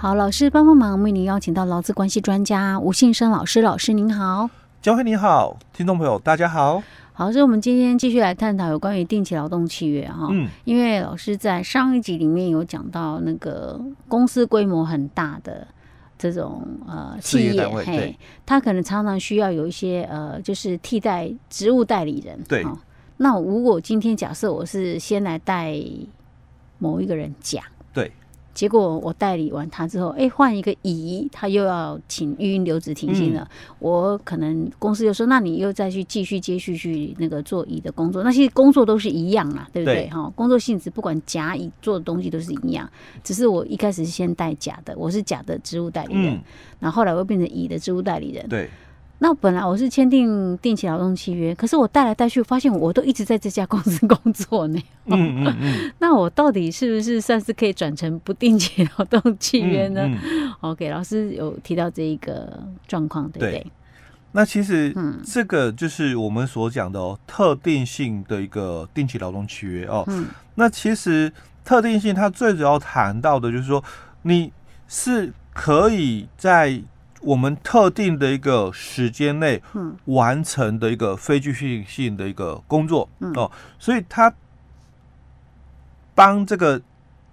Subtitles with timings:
[0.00, 4.48] 好，老师帮帮忙，为您邀请到劳资关系专家吴信生老师，老师您好，
[4.80, 6.80] 江惠你好，听众朋友大家好。
[7.12, 15.66] 好，所以我们今天继续来探讨有关于定期劳动契约哈，嗯，因为老师在上一集里面有讲到那个公司规模很大的
[16.16, 22.64] 这种呃企业，嘿，他可能常常需要有一些呃，就是替代职务代理人，对。
[23.16, 25.74] 那如果今天假设我是先来带
[26.78, 28.12] 某一个人讲，对。
[28.58, 33.42] 结果我代理完他之后，哎，换一个乙，他又要请育婴留职停薪了。
[33.42, 40.08] 嗯、我可能公司又说，那你又再去继续接续去那个做乙的工作，那些工作都是一样嘛，对不对？
[40.08, 42.90] 哈，工作性质不管甲乙做的东西都是一样，
[43.22, 46.42] 只是我一开始是先带甲的，我是甲的职务代理人，嗯、
[46.80, 48.68] 然后后来我变成乙的职务代理人，对。
[49.20, 54.80] 那本来我是签订定期劳动契约，可是我带来带去，发现我都一直在这家公司工作呢。
[55.06, 55.92] 嗯嗯 嗯。
[55.98, 60.02] 那我到底是不是算是可以转成不定期劳动契约呢？
[60.04, 63.50] 嗯嗯、OK，老师有提到这一个状况，对不对？
[63.50, 63.66] 对。
[64.30, 64.94] 那其实，
[65.24, 70.04] 这个就是我们所讲的哦，特定性的一个定期劳动契约哦。
[70.06, 70.26] 嗯。
[70.54, 71.32] 那其实
[71.64, 73.82] 特定性，它最主要谈到的就是说，
[74.22, 74.52] 你
[74.86, 76.80] 是可以在
[77.20, 79.62] 我们特定的一个时间内，
[80.04, 84.32] 完成的一个非继续性的一个工作，哦，所以他
[86.14, 86.80] 帮这个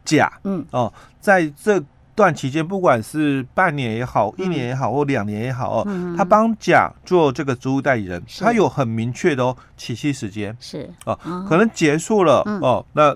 [0.04, 1.84] 甲，嗯，哦，在这
[2.16, 10.90] 段期间，不管是半年也好，一年也好，或两年也好，哦，他帮甲做这个职务代理人，他有很明确的哦起息时间，是。
[11.06, 13.16] 哦，可能结束了哦，那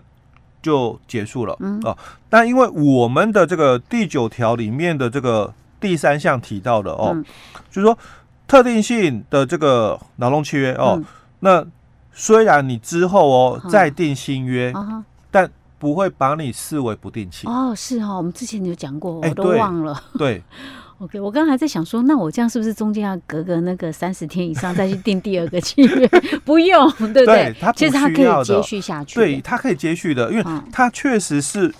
[0.61, 1.97] 就结束了，哦，
[2.29, 5.53] 但因为我们的这个第九条里面的这个。
[5.79, 7.23] 第三项提到的哦，嗯、
[7.71, 7.97] 就是说
[8.47, 11.05] 特定性的这个劳动契约哦，嗯、
[11.39, 11.65] 那
[12.11, 17.73] 虽然你之后哦再定新约，嗯、但不会把你视为不定期哦。
[17.75, 19.93] 是、哦，我们之前有讲过，我都忘了。
[19.93, 20.43] 欸、对，对，
[20.99, 26.05] OK，我刚才在想说，那我这样是不是中间要隔个那个三十天以上再去订第二个契约？
[26.43, 27.25] 不用，对不对？
[27.25, 29.15] 对，它其实它可以接续下去。
[29.15, 30.43] 对，它可以接续的，因为
[30.73, 31.73] 它确实是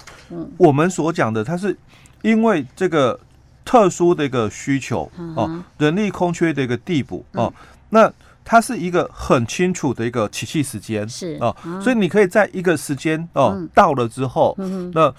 [0.56, 1.75] 我们所讲的，它是
[2.22, 3.19] 因为这个。
[3.66, 7.53] 特殊的一个需求哦，人力空缺的一个地步哦，
[7.90, 8.12] 那
[8.44, 11.38] 它是一个很清楚的一个起气时间是。
[11.40, 14.58] 哦，所以你可以在一个时间哦到了之后，
[14.94, 15.14] 那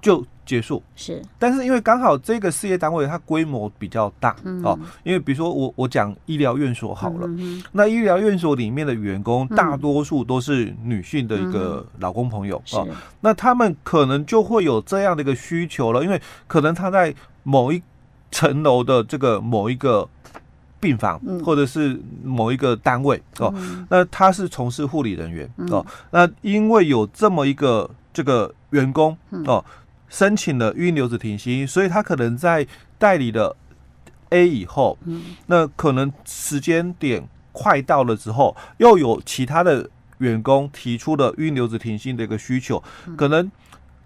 [0.00, 0.82] 就结束。
[0.96, 1.22] 是。
[1.38, 7.30] 但是因为刚好这个事业单位它规模比较大哦，因为比如说我我讲医疗院所好了，
[7.70, 12.88] 那医疗院所里面的员工大多数都是女性的一个老公朋友哦，
[13.20, 17.82] 那他们可能就会有这样的一个需求了，因为可能他在某一
[18.30, 20.08] 层楼的这个某一个
[20.80, 23.54] 病房，或者是某一个单位哦，
[23.88, 29.16] 那他是从事护理人员哦，那因为有这么一个这个员工
[29.46, 29.64] 哦，
[30.08, 32.66] 申请了预留职停薪，所以他可能在
[32.98, 33.56] 代理了
[34.30, 34.98] A 以后，
[35.46, 39.88] 那可能时间点快到了之后，又有其他的
[40.18, 42.82] 员工提出了预留职停薪的一个需求，
[43.16, 43.50] 可能。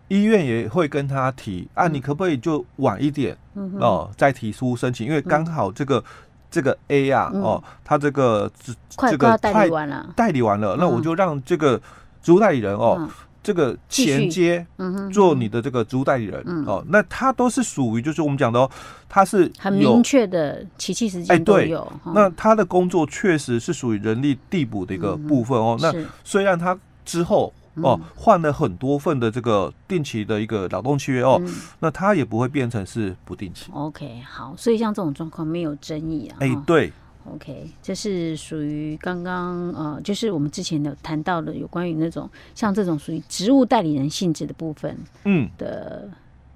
[0.09, 3.37] 医院也会跟他提啊，你可不可以就晚一点
[3.81, 5.07] 哦，再提出申请？
[5.07, 6.03] 因为刚好这个
[6.49, 8.49] 这个 A 啊，哦，他这个
[8.91, 11.81] 这个代理完了，代理完了，那我就让这个
[12.23, 13.09] 职务代理人哦，
[13.43, 14.65] 这个衔接
[15.13, 18.71] 做你的这个职务代理人哦，那他都是属于就是我们讲的哦，
[19.09, 21.93] 他是很明确的起訖时间都有。
[22.15, 25.77] 那他的工作确实是属于人力递补的一个部分哦。
[25.81, 27.53] 那虽然他之后。
[27.83, 33.71] 哦，换了很多份的这个定期的一个劳动契约哦，嗯、那它也不会变成是不定期。
[33.73, 36.37] OK，好，所以像这种状况没有争议啊。
[36.41, 36.93] 哎、欸，对
[37.25, 46.09] ，OK，这是属于刚刚呃，就是我们之前有谈到的有关于那种像这种属于职务代理人性质的部分，嗯的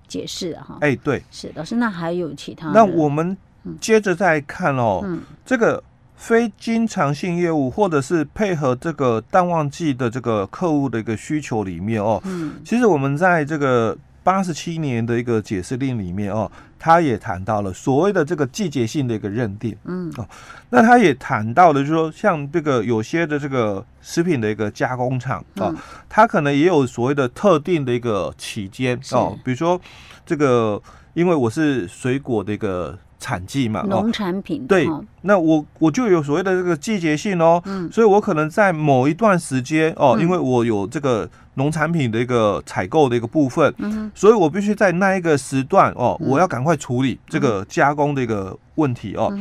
[0.08, 0.78] 解释哈。
[0.80, 2.70] 哎、对，是老师，那还有其他？
[2.70, 3.36] 那我们
[3.80, 5.82] 接着再看哦，嗯、这个。
[6.20, 16.48] 非经常性业务，或者是配合这个淡旺季的这个客户的一个需求里面哦，嗯，其实我们在这个八十七年的一个解释令里面哦，
[16.78, 20.28] 他也谈到了所谓的这个季节性的一个认定，嗯，哦，
[20.68, 25.74] 那他也谈到了，就是说像这个有些的这个食品的一个加工厂啊，
[26.06, 29.80] 它可能也有所谓的特定的一个期间哦，比如说
[30.26, 30.80] 这个，
[31.14, 32.98] 因为我是水果的一个。
[33.20, 34.88] 产季嘛，农产品对，
[35.22, 49.32] 那我我就有所谓的这个季节性哦，嗯，所以我可能在某一段时间哦，因为我有这个农产品的一个采购的一个部分，嗯，所以我必须在那一个时段哦，我要赶快处理这个加工的一个问题哦，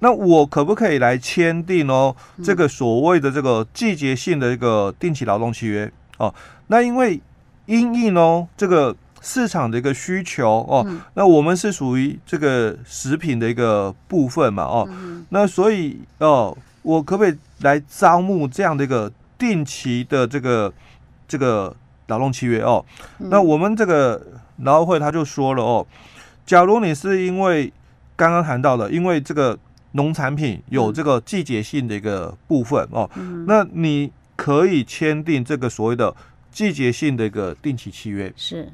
[0.00, 2.14] 那我可不可以来签订哦
[2.44, 5.90] 这个所谓的这个季节性的一个定期劳动契约？
[6.18, 6.34] 哦？
[6.66, 7.20] 那因为
[7.66, 20.72] 因应哦这个市场的一个需求哦，嗯、那我们是属于这个食品的一个部分嘛哦，嗯、那所以哦，我可不可以来招募这样的一个定期的这个
[21.28, 21.74] 这个
[22.08, 22.84] 劳动契约哦？
[23.20, 24.20] 嗯、那我们这个
[24.58, 25.86] 劳动会他就说了哦，
[26.44, 27.72] 假如你是因为
[28.16, 29.56] 刚刚谈到的，因为这个
[29.92, 36.12] 农产品有这个季节性的一个部分哦，嗯、那你可以签订这个所谓的
[36.50, 38.32] 季节性的一个定期契约。
[38.36, 38.68] 是。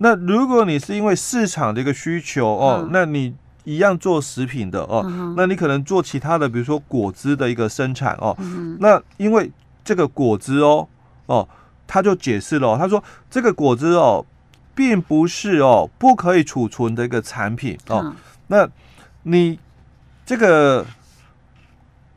[0.00, 3.34] 那如果你是因为市场的一个需求哦，嗯、那你
[3.64, 9.50] 一样做食品的哦，嗯、那你可能做其他的，比如说果汁的一个生产哦，嗯、那因为
[9.84, 10.86] 这个果汁哦
[11.26, 11.48] 哦，
[11.86, 14.24] 他就解释了、哦，他说这个果汁哦，
[14.74, 18.14] 并不是哦不可以储存的一个产品哦，嗯、
[18.46, 18.68] 那
[19.24, 19.58] 你
[20.24, 20.86] 这个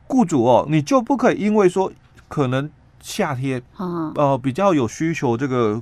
[0.07, 1.91] 雇主哦，你就不可以因为说
[2.27, 2.69] 可能
[3.01, 5.81] 夏天、嗯、呃比较有需求这个。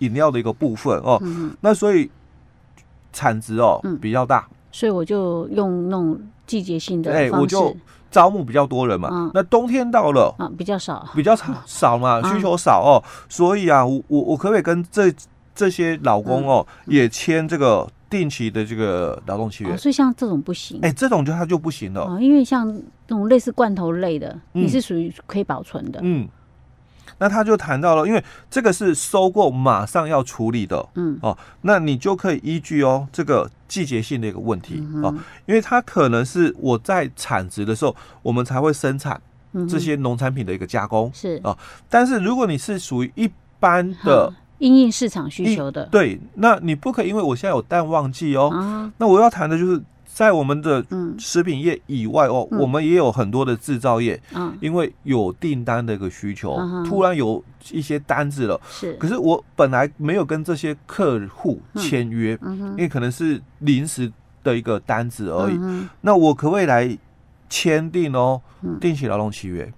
[0.00, 2.10] 饮料的一个部分哦，嗯、那所以
[3.12, 7.74] 产值哦、嗯、比较大，所以我就用那种季节性的哎，我就
[8.10, 9.08] 招募比较多人嘛。
[9.12, 15.12] 嗯、那冬天到了啊，比较少，比较少少嘛，需求少哦，嗯、所以啊，我我我可不可以跟这
[15.54, 19.72] 这些老公哦、嗯、也签这个定期的这个劳动契约？
[19.72, 22.66] 哦、所以像这种不行，哎，这种就它就不行了、哦，因为像
[23.06, 26.28] 那种类似罐头类的，你是属于可以保存的，嗯。
[27.18, 35.14] 那他就谈到了，因为这个是收购马上要处理的，嗯哦，那你就可以依据哦这个季节性的一个问题哦，
[35.46, 39.20] 因为它可能是我在产值的时候，我们才会生产
[39.68, 41.58] 这些农产品的一个加工是啊、哦，
[41.88, 43.30] 但是如果你是属于一
[43.60, 49.82] 般的因应市场需求的，对，那你不可以因为我现在有淡旺季哦，啊、那我要谈的就是。
[50.14, 50.86] 在我们的
[51.18, 58.92] 食品业以外哦，嗯、我们也有很多的制造业，嗯、因为有订单的一个需求，嗯、突然有一些单子了，是。
[58.94, 64.10] 可是我本来没有跟这些客户签约，因为可能是临时
[64.44, 65.56] 的一个单子而已。
[65.60, 66.96] 嗯、那我可不可以来
[67.50, 68.40] 签订哦，
[68.80, 69.74] 定期劳动契约？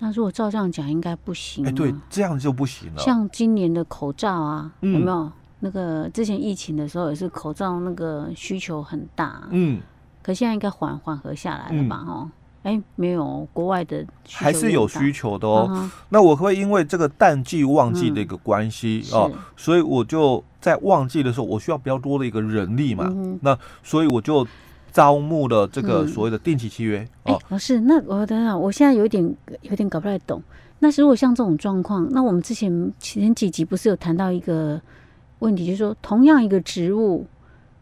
[0.00, 1.64] 那如果照这样讲，应该不行。
[1.64, 2.98] 哎，对，这样就不行了。
[3.00, 5.30] 像今年的口罩啊，有没有？
[5.64, 9.80] 那个之前疫情的时候也是口罩那个需求很大，嗯，
[10.20, 12.04] 可现在应该缓缓和下来了吧？
[12.04, 12.28] 哦、
[12.64, 15.68] 嗯，哎，没有国外的还是有需求的哦。
[15.70, 24.44] 嗯、那我会因为这个淡季旺季的一个关系、嗯、哦，所以我就在旺季的时候，我需要比较多的一个人力嘛，嗯、那所以我就
[24.90, 27.08] 招募了这个所谓的定期契约。
[27.22, 30.42] 哎、嗯，老师、哦，那我等等，我现在有点有点搞不太懂。
[30.80, 34.80] 那如果像这种状况，那我们之前前几集不是有谈到一个？
[35.42, 37.26] 问题就是说，同样一个植物，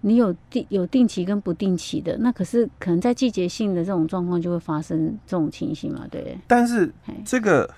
[0.00, 6.06] 你有定有定期跟不定期的，那可是可能在季节性的这种状况就会发生这种情形嘛？
[6.10, 6.38] 对。
[6.46, 6.90] 但是
[7.22, 7.68] 这个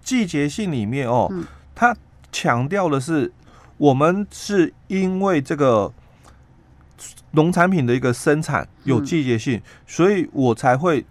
[0.00, 1.44] 季节性里面哦，嗯、
[1.74, 1.94] 它
[2.30, 3.32] 强调的是，
[3.78, 5.92] 我们是因为这个
[7.32, 11.04] 农产品的一个生产有季节性，嗯、所以我才会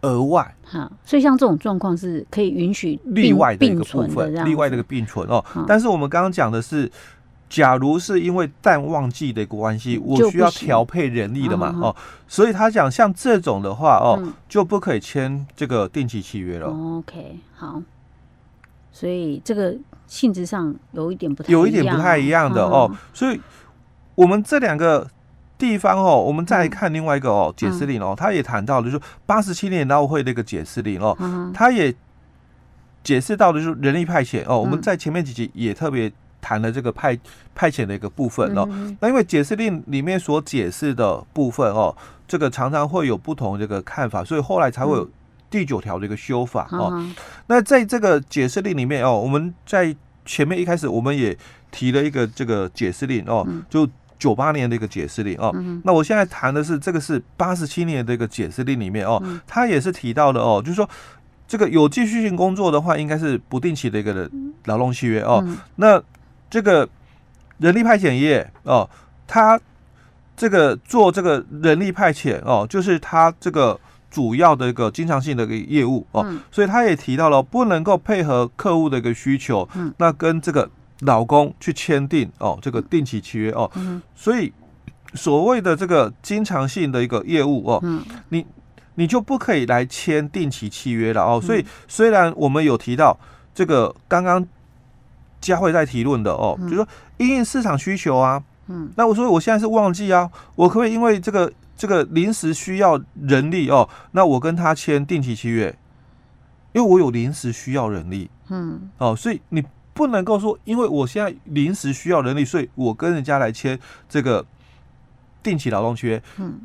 [0.00, 0.52] 额外。
[0.64, 5.40] 好，所以像这种状况是可以允许例外的一个部分，例外的一个并存哦。
[5.46, 6.90] 好但是我们刚刚讲的是。
[7.48, 11.94] 假如是因为淡旺季的关系，我需要调配人力的嘛，哦，
[12.26, 16.66] 所以他讲像这种的话，哦，就不可以签这个定期契约了。
[16.66, 17.80] OK，好，
[18.90, 19.76] 所以这个
[20.08, 23.40] 性质上有一点不太有一点不太一样的哦，所以
[24.16, 25.08] 我们这两个
[25.56, 31.16] 地方哦，我们再来看另外一个哦解释令哦，他也谈到的就是八十七年劳会的一个解释令哦，
[31.54, 31.94] 他也
[33.04, 36.12] 解释到的就是人力派遣哦，我们在前面几集也特别。
[36.40, 37.18] 谈了这个派
[37.54, 41.94] 派遣的一个部分哦，嗯、那因为解释令里面所解释的部分哦，
[42.28, 45.08] 这个常常会有不同这个看法，所以后来才会有
[45.50, 46.90] 第九条的一个修法哦。
[46.92, 47.14] 嗯、
[47.46, 51.36] 那在这个解释令里面哦，我们在前面一开始我们也
[51.70, 53.88] 提了一个这个解释令哦，嗯、就
[54.18, 55.50] 九八年的一个解释令哦。
[55.54, 60.88] 嗯、那我现在谈的是这个是八十七年的一个解释令里面哦，嗯、它也是提到的哦，就是说
[61.46, 64.28] 这个有继续性工作的话，应该是不定期的一个
[64.64, 65.40] 劳动契约哦。
[65.46, 66.02] 嗯、那
[66.48, 66.88] 这个
[67.58, 68.88] 人力派遣业哦，
[69.26, 69.58] 他
[70.36, 73.78] 这个做这个人力派遣哦，就是他这个
[74.10, 80.68] 主要的一个经常性的一个业务哦，嗯、所以他也提到了不能够配合客户的一个需求，嗯、那跟这个
[81.00, 84.52] 老公去签订哦这个定期契约哦，嗯、所以
[85.14, 88.46] 所谓的这个经常性的一个业务哦，嗯、你
[88.94, 93.18] 你就不可以来签定期契约了哦，所以虽然我们有提到
[93.54, 94.46] 这个刚刚。
[95.46, 96.88] 佳慧在提论的哦，就是说
[97.18, 105.76] 因应市场需求啊，嗯，那我说我现在是旺季啊，我可不可以因为这个这个临时需要人力哦，那我跟他签定期契约，
[106.72, 109.62] 因为我有临时需要人力，嗯，哦，所以你
[109.94, 114.44] 不能够说，因为我现在临时需要人力，所以我跟人家来签这个
[115.42, 116.22] 定期劳动契约。
[116.38, 116.60] 嗯，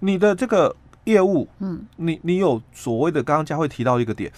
[0.00, 0.74] 你的这个
[1.04, 4.30] 业务，嗯，你你有所谓的，刚刚佳慧提到一个点，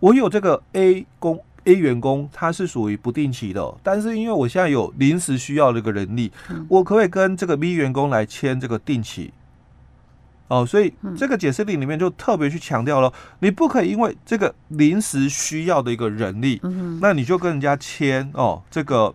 [0.00, 6.32] 我有这个 A 工 A 员工，他是属于不定期的，但是因为我现在有临时需要的这个人力，
[6.68, 9.32] 我可不可以跟这个 B 员工来签这个定期？
[10.48, 16.60] 哦，所以这个解释令里面就特别去强调了，你不可以因为这个临时需要的一个人力，
[17.00, 19.12] 那你就跟人家签哦，这个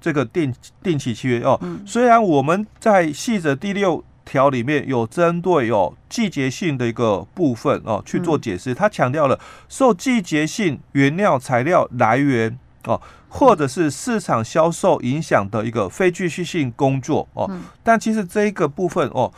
[0.00, 1.60] 这个定定期契约哦。
[1.84, 9.40] 虽然我们在细则第六条里面有针对有季节性的一个部分哦去做解释，他强调了
[9.70, 17.50] 受季节性原料材料来源哦，或者是市场销售影响的一个非继续性工作哦，
[17.82, 19.32] 但其实这一个部分哦。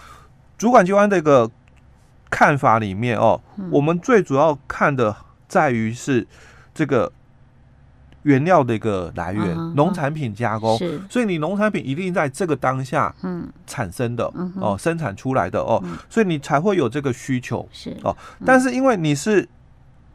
[0.56, 1.48] 主管机关的一个
[2.28, 3.40] 看法里面哦，
[3.70, 5.14] 我们最主要看的
[5.46, 6.26] 在于是
[6.74, 7.12] 这个
[8.22, 13.14] 原料的一个来源，农产品加工，所以你农产品一定在这个当下
[13.66, 14.24] 产生的
[14.60, 17.96] 哦，生产出来的哦，所以你才会有这个需求是。
[18.02, 18.16] 哦。
[18.44, 19.48] 但是因为你是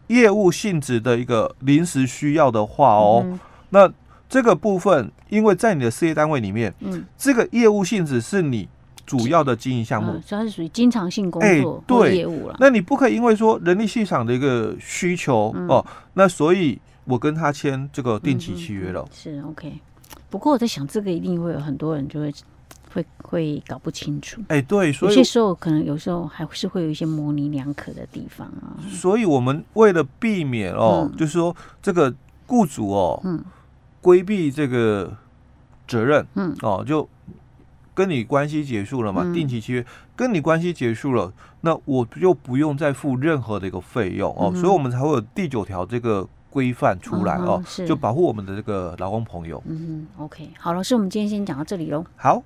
[0.07, 3.91] 业务性质的一个临时需要的话哦，那
[4.29, 7.05] 这个部分因为在你的事业单位里面，嗯。
[7.17, 8.67] 这个业务性质是你。
[9.05, 12.15] 主要的经营项目，主要是属于经常性工作对。
[12.15, 12.55] 业务了。
[12.57, 19.07] 那你不可以因为说人力市场的一个需求哦，那所以我跟他签这个定期契约了。
[19.11, 19.73] 是 OK，
[20.29, 22.33] 不过我在想，这个一定会有很多人就会
[22.93, 24.41] 会会搞不清楚。
[24.47, 28.77] 哎，对，所以有些时候可能有时候还是会有一些模棱两可的地方啊。
[28.89, 32.13] 所以我们为了避免哦，就是说这个
[32.47, 33.43] 雇主哦，嗯，
[34.01, 35.15] 规避这个
[35.87, 37.07] 责任，嗯，哦，就。
[37.95, 39.21] 跟你关系结束了嘛？
[39.31, 41.31] 定期契约跟你关系结束了，
[41.61, 49.61] 那我就不用再付任何的一个费用哦，所以我们才会有第九条这个规范出来哦，就保护我们的这个劳工朋友。
[49.65, 52.05] 嗯，OK，好，老师，我们今天先讲到这里喽。
[52.15, 52.43] 好。